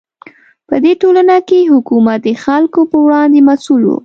[0.67, 3.95] په دې ټولنه کې حکومت د خلکو په وړاندې مسوول و.